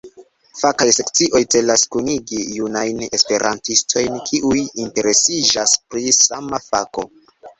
[0.59, 7.07] Fakaj sekcioj celas kunigi junajn Esperantistojn kiuj interesiĝas pri sama fako.